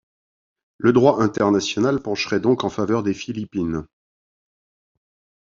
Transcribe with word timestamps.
Le 0.79 0.93
droit 0.93 1.21
international 1.21 2.01
pencherait 2.01 2.39
donc 2.39 2.63
en 2.63 2.71
faveur 2.71 3.03
des 3.03 3.13
Philippines. 3.13 3.85